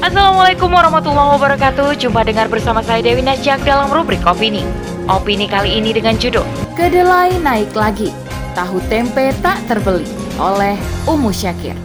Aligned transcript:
Assalamualaikum 0.00 0.72
warahmatullahi 0.72 1.36
wabarakatuh. 1.36 1.92
Jumpa 2.00 2.24
dengar 2.24 2.48
bersama 2.48 2.80
saya 2.80 3.04
Dewi 3.04 3.20
Nasjak 3.20 3.60
dalam 3.68 3.92
rubrik 3.92 4.24
Opini. 4.24 4.64
Opini 5.04 5.44
kali 5.44 5.76
ini 5.76 5.92
dengan 5.92 6.16
judul 6.16 6.40
Kedelai 6.72 7.36
naik 7.36 7.76
lagi. 7.76 8.08
Tahu 8.56 8.80
tempe 8.88 9.28
tak 9.44 9.60
terbeli. 9.68 10.08
Oleh 10.40 10.80
Umu 11.04 11.28
Syakir. 11.28 11.76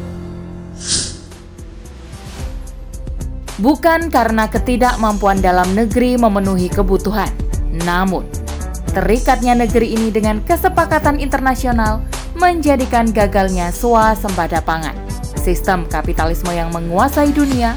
Bukan 3.60 4.08
karena 4.08 4.47
ketidakmampuan 4.47 5.44
dalam 5.44 5.76
negeri 5.76 6.16
memenuhi 6.16 6.72
kebutuhan 6.72 7.36
Namun 7.84 8.24
Terikatnya 8.96 9.60
negeri 9.60 9.92
ini 9.92 10.08
dengan 10.08 10.40
kesepakatan 10.40 11.20
internasional 11.20 12.00
menjadikan 12.40 13.12
gagalnya 13.12 13.76
swasembada 13.76 14.63
pangan. 14.63 14.96
Sistem 15.36 15.84
kapitalisme 15.92 16.55
yang 16.55 16.72
menguasai 16.72 17.36
dunia 17.36 17.76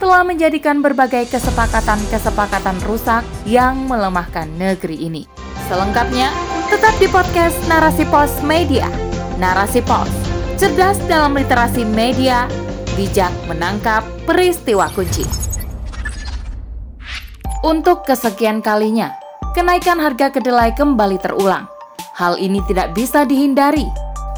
telah 0.00 0.24
menjadikan 0.24 0.80
berbagai 0.80 1.28
kesepakatan-kesepakatan 1.28 2.80
rusak 2.88 3.20
yang 3.44 3.84
melemahkan 3.84 4.48
negeri 4.56 4.96
ini. 4.96 5.28
Selengkapnya, 5.68 6.32
tetap 6.72 6.96
di 6.96 7.06
podcast 7.12 7.54
Narasi 7.68 8.08
Pos 8.08 8.40
Media. 8.40 8.88
Narasi 9.36 9.84
Pos, 9.84 10.08
cerdas 10.56 10.96
dalam 11.04 11.36
literasi 11.36 11.84
media, 11.84 12.48
bijak 12.96 13.30
menangkap 13.44 14.00
peristiwa 14.24 14.88
kunci. 14.96 15.28
Untuk 17.60 18.08
kesekian 18.08 18.64
kalinya, 18.64 19.12
kenaikan 19.52 20.00
harga 20.00 20.32
kedelai 20.32 20.72
kembali 20.72 21.20
terulang. 21.20 21.68
Hal 22.16 22.40
ini 22.40 22.64
tidak 22.64 22.96
bisa 22.96 23.28
dihindari 23.28 23.84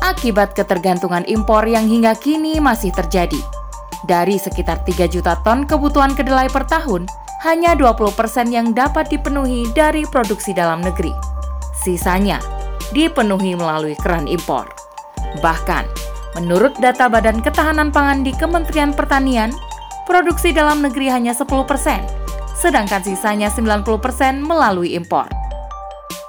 akibat 0.03 0.59
ketergantungan 0.59 1.23
impor 1.31 1.63
yang 1.71 1.87
hingga 1.87 2.19
kini 2.19 2.59
masih 2.59 2.91
terjadi. 2.91 3.62
Dari 4.03 4.35
sekitar 4.35 4.83
3 4.83 5.07
juta 5.07 5.39
ton 5.47 5.63
kebutuhan 5.63 6.19
kedelai 6.19 6.51
per 6.51 6.67
tahun, 6.67 7.07
hanya 7.47 7.75
20% 7.79 8.51
yang 8.51 8.75
dapat 8.75 9.11
dipenuhi 9.11 9.71
dari 9.75 10.03
produksi 10.07 10.51
dalam 10.51 10.83
negeri. 10.83 11.15
Sisanya 11.83 12.43
dipenuhi 12.91 13.55
melalui 13.55 13.95
keran 13.99 14.27
impor. 14.27 14.67
Bahkan, 15.39 15.87
menurut 16.39 16.75
data 16.83 17.07
Badan 17.07 17.43
Ketahanan 17.43 17.95
Pangan 17.95 18.27
di 18.27 18.35
Kementerian 18.35 18.91
Pertanian, 18.91 19.55
produksi 20.07 20.51
dalam 20.51 20.83
negeri 20.83 21.07
hanya 21.11 21.35
10%, 21.35 21.47
sedangkan 22.59 23.03
sisanya 23.07 23.51
90% 23.51 23.87
melalui 24.43 24.99
impor. 24.99 25.31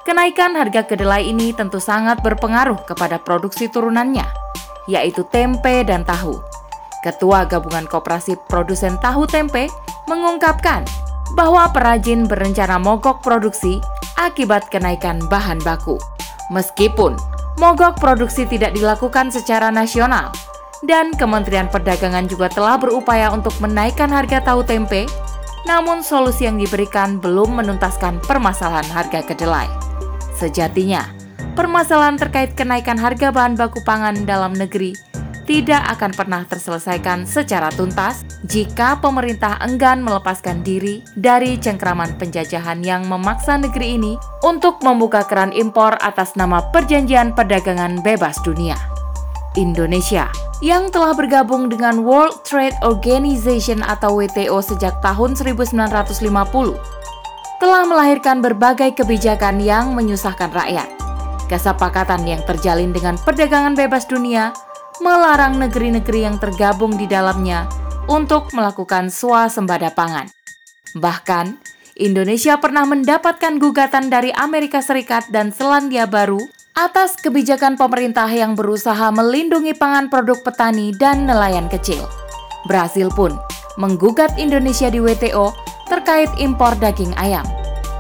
Kenaikan 0.03 0.53
harga 0.53 0.85
kedelai 0.85 1.25
ini 1.25 1.55
tentu 1.55 1.79
sangat 1.79 2.21
berpengaruh 2.21 2.85
kepada 2.85 3.17
produksi 3.17 3.71
turunannya, 3.71 4.25
yaitu 4.85 5.23
tempe 5.31 5.81
dan 5.87 6.03
tahu. 6.03 6.52
Ketua 7.03 7.43
Gabungan 7.45 7.83
Koperasi 7.85 8.39
Produsen 8.47 8.95
Tahu 9.03 9.27
Tempe 9.27 9.67
mengungkapkan 10.07 10.87
bahwa 11.35 11.67
perajin 11.75 12.23
berencana 12.23 12.79
mogok 12.79 13.19
produksi 13.19 13.83
akibat 14.15 14.71
kenaikan 14.71 15.19
bahan 15.27 15.59
baku. 15.67 15.99
Meskipun 16.49 17.19
mogok 17.59 17.99
produksi 17.99 18.47
tidak 18.47 18.71
dilakukan 18.71 19.29
secara 19.29 19.67
nasional, 19.67 20.31
dan 20.87 21.11
Kementerian 21.15 21.67
Perdagangan 21.67 22.27
juga 22.27 22.47
telah 22.51 22.79
berupaya 22.79 23.31
untuk 23.31 23.55
menaikkan 23.59 24.11
harga 24.11 24.43
tahu 24.43 24.63
tempe, 24.63 25.07
namun 25.63 26.03
solusi 26.03 26.43
yang 26.47 26.59
diberikan 26.59 27.19
belum 27.23 27.59
menuntaskan 27.59 28.19
permasalahan 28.23 28.87
harga 28.91 29.23
kedelai. 29.23 29.67
Sejatinya, 30.35 31.07
permasalahan 31.55 32.19
terkait 32.19 32.51
kenaikan 32.55 32.99
harga 32.99 33.31
bahan 33.31 33.55
baku 33.55 33.79
pangan 33.87 34.27
dalam 34.27 34.51
negeri 34.51 35.12
tidak 35.53 35.85
akan 35.85 36.11
pernah 36.17 36.41
terselesaikan 36.49 37.29
secara 37.29 37.69
tuntas 37.69 38.25
jika 38.49 38.97
pemerintah 38.97 39.61
enggan 39.61 40.01
melepaskan 40.01 40.65
diri 40.65 41.05
dari 41.13 41.61
cengkraman 41.61 42.17
penjajahan 42.17 42.81
yang 42.81 43.05
memaksa 43.05 43.61
negeri 43.61 44.01
ini 44.01 44.17
untuk 44.41 44.81
membuka 44.81 45.21
keran 45.21 45.53
impor 45.53 45.93
atas 46.01 46.33
nama 46.33 46.57
Perjanjian 46.73 47.37
Perdagangan 47.37 48.01
Bebas 48.01 48.41
Dunia. 48.41 48.73
Indonesia 49.53 50.25
yang 50.65 50.89
telah 50.89 51.13
bergabung 51.13 51.69
dengan 51.69 52.01
World 52.01 52.41
Trade 52.41 52.73
Organization 52.81 53.85
atau 53.85 54.17
WTO 54.17 54.57
sejak 54.57 54.97
tahun 55.05 55.37
1950 55.37 56.01
telah 57.61 57.83
melahirkan 57.85 58.41
berbagai 58.41 58.97
kebijakan 58.97 59.61
yang 59.61 59.93
menyusahkan 59.93 60.49
rakyat. 60.49 60.89
Kesepakatan 61.45 62.25
yang 62.25 62.41
terjalin 62.49 62.89
dengan 62.89 63.21
perdagangan 63.21 63.77
bebas 63.77 64.09
dunia 64.09 64.49
melarang 65.03 65.59
negeri-negeri 65.59 66.23
yang 66.23 66.39
tergabung 66.39 66.95
di 66.95 67.03
dalamnya 67.03 67.67
untuk 68.07 68.47
melakukan 68.55 69.11
swasembada 69.11 69.91
pangan. 69.91 70.31
Bahkan, 70.95 71.59
Indonesia 71.99 72.57
pernah 72.57 72.87
mendapatkan 72.87 73.59
gugatan 73.59 74.07
dari 74.09 74.31
Amerika 74.33 74.79
Serikat 74.79 75.29
dan 75.29 75.51
Selandia 75.51 76.07
Baru 76.07 76.41
atas 76.73 77.19
kebijakan 77.21 77.77
pemerintah 77.77 78.25
yang 78.31 78.57
berusaha 78.57 79.13
melindungi 79.13 79.77
pangan 79.77 80.09
produk 80.09 80.41
petani 80.41 80.89
dan 80.97 81.29
nelayan 81.29 81.69
kecil. 81.69 82.01
Brasil 82.65 83.13
pun 83.13 83.37
menggugat 83.77 84.33
Indonesia 84.41 84.89
di 84.89 84.97
WTO 84.97 85.53
terkait 85.91 86.31
impor 86.41 86.73
daging 86.81 87.13
ayam. 87.19 87.45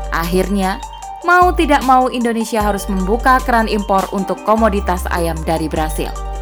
Akhirnya, 0.09 0.81
mau 1.21 1.53
tidak 1.53 1.85
mau 1.85 2.09
Indonesia 2.09 2.65
harus 2.65 2.89
membuka 2.89 3.37
keran 3.45 3.69
impor 3.69 4.09
untuk 4.09 4.41
komoditas 4.41 5.05
ayam 5.13 5.37
dari 5.45 5.69
Brasil 5.69 6.32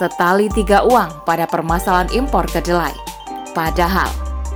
setali 0.00 0.48
tiga 0.48 0.80
uang 0.88 1.28
pada 1.28 1.44
permasalahan 1.44 2.08
impor 2.16 2.48
kedelai. 2.48 2.96
Padahal, 3.52 4.08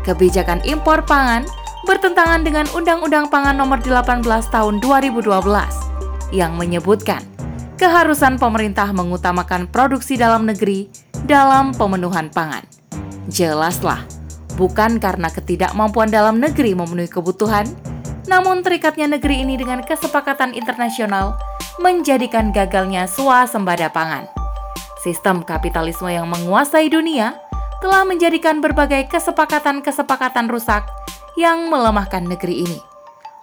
kebijakan 0.09 0.65
impor 0.65 1.05
pangan 1.05 1.45
bertentangan 1.85 2.41
dengan 2.41 2.65
Undang-Undang 2.73 3.29
Pangan 3.29 3.61
Nomor 3.61 3.85
18 3.85 4.25
Tahun 4.25 4.75
2012 4.81 5.29
yang 6.33 6.57
menyebutkan 6.57 7.21
keharusan 7.77 8.41
pemerintah 8.41 8.89
mengutamakan 8.97 9.69
produksi 9.69 10.17
dalam 10.17 10.49
negeri 10.49 10.89
dalam 11.29 11.77
pemenuhan 11.77 12.33
pangan. 12.33 12.65
Jelaslah, 13.29 14.01
bukan 14.57 14.97
karena 14.97 15.29
ketidakmampuan 15.29 16.09
dalam 16.09 16.41
negeri 16.41 16.73
memenuhi 16.73 17.09
kebutuhan, 17.09 17.69
namun 18.25 18.65
terikatnya 18.65 19.21
negeri 19.21 19.45
ini 19.45 19.61
dengan 19.61 19.85
kesepakatan 19.85 20.57
internasional 20.57 21.37
menjadikan 21.81 22.55
gagalnya 22.55 23.05
swasembada 23.05 23.93
pangan. 23.93 24.44
Sistem 25.05 25.45
kapitalisme 25.45 26.09
yang 26.09 26.25
menguasai 26.33 26.89
dunia 26.89 27.37
telah 27.85 28.09
menjadikan 28.09 28.65
berbagai 28.65 29.05
kesepakatan-kesepakatan 29.13 30.49
rusak 30.49 30.89
yang 31.37 31.69
melemahkan 31.69 32.25
negeri 32.25 32.65
ini. 32.65 32.81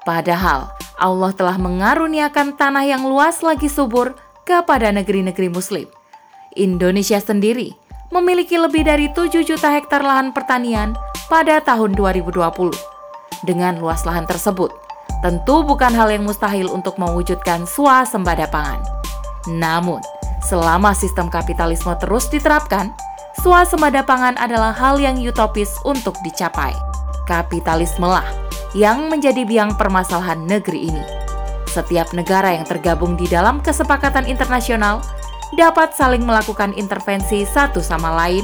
Padahal 0.01 0.73
Allah 0.97 1.29
telah 1.37 1.61
mengaruniakan 1.61 2.57
tanah 2.57 2.89
yang 2.89 3.05
luas 3.05 3.45
lagi 3.45 3.69
subur 3.69 4.17
kepada 4.41 4.89
negeri-negeri 4.89 5.53
muslim. 5.53 5.85
Indonesia 6.57 7.21
sendiri 7.21 7.77
memiliki 8.09 8.57
lebih 8.57 8.81
dari 8.81 9.13
7 9.13 9.45
juta 9.45 9.69
hektar 9.69 10.01
lahan 10.01 10.33
pertanian 10.33 10.97
pada 11.29 11.61
tahun 11.61 11.93
2020. 11.93 12.73
Dengan 13.45 13.77
luas 13.77 14.01
lahan 14.01 14.25
tersebut, 14.25 14.73
tentu 15.21 15.61
bukan 15.61 15.93
hal 15.93 16.09
yang 16.09 16.25
mustahil 16.25 16.73
untuk 16.73 16.97
mewujudkan 16.97 17.69
swasembada 17.69 18.49
pangan. 18.49 18.81
Namun, 19.45 20.01
Selama 20.51 20.91
sistem 20.91 21.31
kapitalisme 21.31 21.95
terus 21.95 22.27
diterapkan, 22.27 22.91
swasembada 23.39 24.03
pangan 24.03 24.35
adalah 24.35 24.75
hal 24.75 24.99
yang 24.99 25.15
utopis 25.23 25.71
untuk 25.87 26.11
dicapai. 26.27 26.75
Kapitalisme 27.23 28.03
lah 28.03 28.27
yang 28.75 29.07
menjadi 29.07 29.47
biang 29.47 29.79
permasalahan 29.79 30.43
negeri 30.43 30.91
ini. 30.91 31.03
Setiap 31.71 32.11
negara 32.11 32.51
yang 32.51 32.67
tergabung 32.67 33.15
di 33.15 33.31
dalam 33.31 33.63
kesepakatan 33.63 34.27
internasional 34.27 34.99
dapat 35.55 35.95
saling 35.95 36.27
melakukan 36.27 36.75
intervensi 36.75 37.47
satu 37.47 37.79
sama 37.79 38.11
lain 38.11 38.43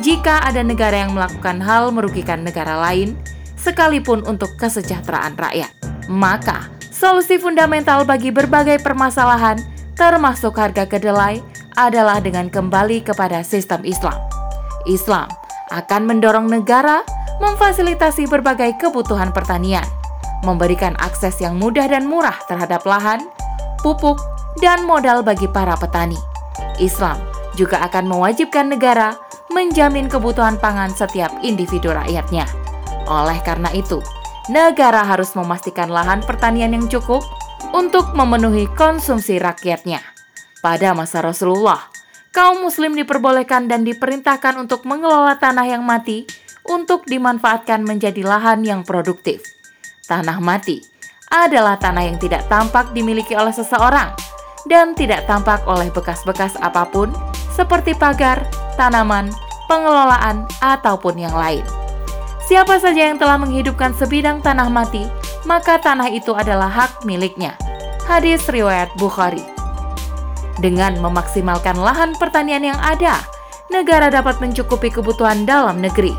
jika 0.00 0.40
ada 0.48 0.64
negara 0.64 1.04
yang 1.04 1.12
melakukan 1.12 1.60
hal 1.60 1.92
merugikan 1.92 2.40
negara 2.40 2.80
lain, 2.88 3.20
sekalipun 3.60 4.24
untuk 4.24 4.56
kesejahteraan 4.56 5.36
rakyat. 5.36 5.70
Maka, 6.08 6.72
solusi 6.88 7.36
fundamental 7.36 8.08
bagi 8.08 8.32
berbagai 8.32 8.80
permasalahan 8.80 9.73
termasuk 9.94 10.58
harga 10.58 10.86
kedelai, 10.86 11.42
adalah 11.74 12.22
dengan 12.22 12.46
kembali 12.50 13.02
kepada 13.02 13.42
sistem 13.42 13.82
Islam. 13.82 14.14
Islam 14.86 15.26
akan 15.74 16.02
mendorong 16.06 16.46
negara 16.46 17.02
memfasilitasi 17.42 18.30
berbagai 18.30 18.78
kebutuhan 18.78 19.34
pertanian, 19.34 19.82
memberikan 20.46 20.94
akses 21.02 21.42
yang 21.42 21.58
mudah 21.58 21.90
dan 21.90 22.06
murah 22.06 22.36
terhadap 22.46 22.86
lahan, 22.86 23.26
pupuk, 23.82 24.20
dan 24.62 24.86
modal 24.86 25.26
bagi 25.26 25.50
para 25.50 25.74
petani. 25.74 26.18
Islam 26.78 27.18
juga 27.58 27.82
akan 27.86 28.06
mewajibkan 28.06 28.70
negara 28.70 29.18
menjamin 29.50 30.06
kebutuhan 30.06 30.58
pangan 30.58 30.90
setiap 30.94 31.30
individu 31.42 31.90
rakyatnya. 31.90 32.46
Oleh 33.10 33.38
karena 33.42 33.70
itu, 33.74 33.98
negara 34.50 35.02
harus 35.02 35.34
memastikan 35.34 35.90
lahan 35.90 36.22
pertanian 36.22 36.74
yang 36.74 36.86
cukup 36.86 37.22
untuk 37.70 38.12
memenuhi 38.12 38.68
konsumsi 38.74 39.40
rakyatnya. 39.40 40.02
Pada 40.60 40.92
masa 40.92 41.24
Rasulullah, 41.24 41.80
kaum 42.34 42.66
muslim 42.66 42.98
diperbolehkan 42.98 43.70
dan 43.70 43.86
diperintahkan 43.86 44.58
untuk 44.58 44.84
mengelola 44.84 45.38
tanah 45.38 45.64
yang 45.70 45.86
mati 45.86 46.26
untuk 46.66 47.06
dimanfaatkan 47.06 47.84
menjadi 47.84 48.24
lahan 48.24 48.64
yang 48.64 48.82
produktif. 48.82 49.44
Tanah 50.04 50.40
mati 50.40 50.84
adalah 51.32 51.80
tanah 51.80 52.04
yang 52.04 52.18
tidak 52.20 52.44
tampak 52.52 52.92
dimiliki 52.92 53.32
oleh 53.32 53.52
seseorang 53.52 54.12
dan 54.68 54.96
tidak 54.96 55.24
tampak 55.28 55.64
oleh 55.68 55.88
bekas-bekas 55.92 56.56
apa 56.60 56.88
pun 56.88 57.12
seperti 57.52 57.94
pagar, 57.94 58.44
tanaman, 58.74 59.30
pengelolaan, 59.70 60.48
ataupun 60.58 61.20
yang 61.20 61.32
lain. 61.32 61.62
Siapa 62.44 62.76
saja 62.76 63.08
yang 63.08 63.16
telah 63.16 63.40
menghidupkan 63.40 63.96
sebidang 63.96 64.44
tanah 64.44 64.68
mati, 64.68 65.08
maka 65.44 65.80
tanah 65.80 66.10
itu 66.12 66.32
adalah 66.32 66.68
hak 66.68 67.04
miliknya. 67.08 67.56
Hadis 68.04 68.44
riwayat 68.48 68.92
Bukhari. 69.00 69.44
Dengan 70.60 70.96
memaksimalkan 71.00 71.76
lahan 71.80 72.12
pertanian 72.16 72.64
yang 72.64 72.80
ada, 72.80 73.24
negara 73.72 74.12
dapat 74.12 74.40
mencukupi 74.40 74.92
kebutuhan 74.92 75.48
dalam 75.48 75.80
negeri. 75.80 76.12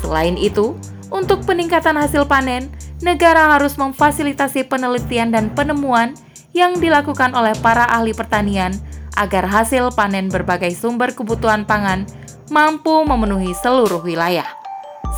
Selain 0.00 0.36
itu, 0.36 0.76
untuk 1.08 1.42
peningkatan 1.48 1.96
hasil 1.96 2.28
panen, 2.28 2.70
negara 3.00 3.56
harus 3.56 3.74
memfasilitasi 3.80 4.68
penelitian 4.68 5.32
dan 5.32 5.50
penemuan 5.52 6.14
yang 6.52 6.78
dilakukan 6.78 7.32
oleh 7.34 7.56
para 7.58 7.86
ahli 7.88 8.14
pertanian 8.14 8.74
agar 9.18 9.46
hasil 9.46 9.90
panen 9.94 10.30
berbagai 10.30 10.70
sumber 10.76 11.12
kebutuhan 11.12 11.66
pangan 11.66 12.06
mampu 12.50 13.02
memenuhi 13.02 13.54
seluruh 13.58 14.02
wilayah. 14.02 14.46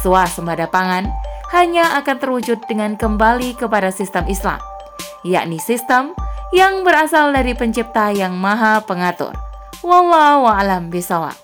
Swasembada 0.00 0.68
pangan 0.68 1.12
hanya 1.52 2.00
akan 2.00 2.16
terwujud 2.16 2.64
dengan 2.64 2.96
kembali 2.96 3.60
kepada 3.60 3.92
sistem 3.92 4.24
Islam, 4.24 4.58
yakni 5.20 5.60
sistem 5.60 6.16
yang 6.56 6.80
berasal 6.80 7.32
dari 7.32 7.52
pencipta 7.52 8.08
yang 8.08 8.32
maha 8.34 8.80
pengatur. 8.82 9.36
Wallahu 9.84 10.48
a'lam 10.48 10.88
bisawab. 10.88 11.36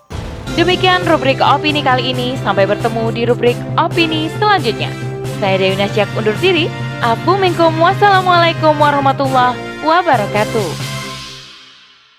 Demikian 0.56 1.06
rubrik 1.06 1.38
opini 1.38 1.84
kali 1.84 2.10
ini. 2.10 2.34
Sampai 2.40 2.66
bertemu 2.66 3.04
di 3.14 3.22
rubrik 3.28 3.54
opini 3.78 4.26
selanjutnya. 4.40 4.90
Saya 5.38 5.54
Dewi 5.60 5.78
Nasyak 5.78 6.10
undur 6.18 6.34
diri. 6.42 6.66
Assalamualaikum 6.98 8.74
warahmatullahi 8.74 9.54
wabarakatuh. 9.86 10.87